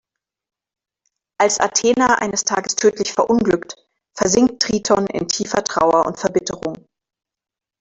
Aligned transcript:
Als 1.39 1.59
Athena 1.59 2.15
eines 2.15 2.43
Tages 2.43 2.75
tödlich 2.75 3.13
verunglückt, 3.13 3.75
versinkt 4.17 4.63
Triton 4.63 5.05
in 5.05 5.27
tiefer 5.27 5.63
Trauer 5.63 6.07
und 6.07 6.19
Verbitterung. 6.19 6.87